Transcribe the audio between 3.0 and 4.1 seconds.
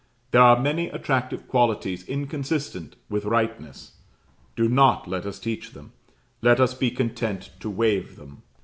with rightness;